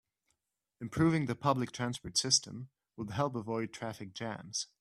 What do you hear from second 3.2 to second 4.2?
avoid traffic